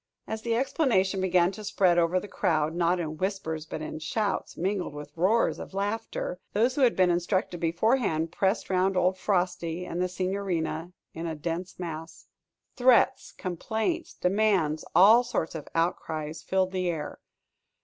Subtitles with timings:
[0.27, 4.57] As the explanation began to spread over the crowd not in whispers, but in shouts,
[4.57, 9.85] mingled with roars of laughter those who had been instructed beforehand pressed round old Frosty
[9.85, 12.25] and the Signorina in a dense mass.
[12.75, 17.19] Threats, complaints, demands, all sorts of outcries filled the air.